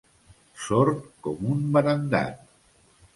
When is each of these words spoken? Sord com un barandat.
Sord 0.67 1.03
com 1.27 1.43
un 1.57 1.61
barandat. 1.75 2.41